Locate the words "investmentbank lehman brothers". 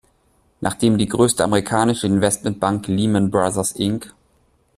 2.07-3.73